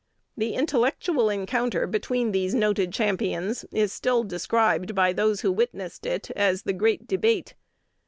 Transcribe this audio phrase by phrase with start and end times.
[0.35, 6.31] The intellectual encounter between these noted champions is still described by those who witnessed it
[6.31, 7.53] as "the great debate."